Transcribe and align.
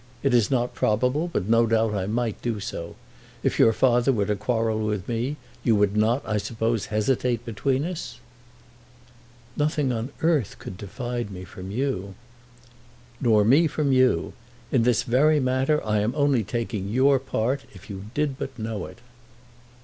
It 0.23 0.33
is 0.33 0.49
not 0.49 0.73
probable, 0.73 1.27
but 1.31 1.47
no 1.47 1.67
doubt 1.67 1.93
I 1.93 2.07
might 2.07 2.41
do 2.41 2.59
so. 2.59 2.95
If 3.43 3.59
your 3.59 3.71
father 3.71 4.11
were 4.11 4.25
to 4.25 4.35
quarrel 4.35 4.83
with 4.83 5.07
me, 5.07 5.35
you 5.63 5.75
would 5.75 5.95
not, 5.95 6.23
I 6.25 6.37
suppose, 6.37 6.87
hesitate 6.87 7.45
between 7.45 7.85
us?" 7.85 8.19
"Nothing 9.55 9.91
on 9.91 10.09
earth 10.23 10.57
could 10.57 10.75
divide 10.75 11.29
me 11.29 11.43
from 11.43 11.69
you." 11.69 12.15
"Nor 13.21 13.45
me 13.45 13.67
from 13.67 13.91
you. 13.91 14.33
In 14.71 14.81
this 14.81 15.03
very 15.03 15.39
matter 15.39 15.85
I 15.85 15.99
am 15.99 16.15
only 16.15 16.43
taking 16.43 16.89
your 16.89 17.19
part, 17.19 17.65
if 17.71 17.87
you 17.87 18.05
did 18.15 18.39
but 18.39 18.57
know 18.57 18.87
it." 18.87 18.97